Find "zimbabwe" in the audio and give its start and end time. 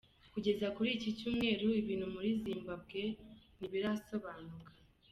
2.41-3.01